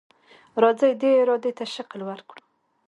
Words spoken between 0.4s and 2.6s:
راځئ دې ارادې ته شکل ورکړو.